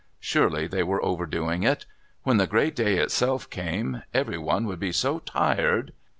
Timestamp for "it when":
1.61-2.37